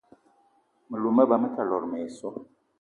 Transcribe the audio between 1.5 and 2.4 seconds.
ta lot mayi so.